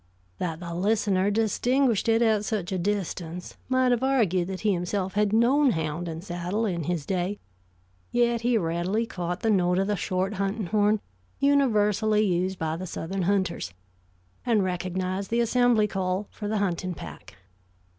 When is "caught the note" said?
9.05-9.77